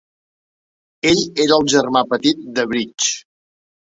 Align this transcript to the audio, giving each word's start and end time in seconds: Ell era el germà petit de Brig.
Ell 1.09 1.19
era 1.43 1.59
el 1.63 1.69
germà 1.75 2.03
petit 2.13 2.41
de 2.61 2.65
Brig. 2.71 3.09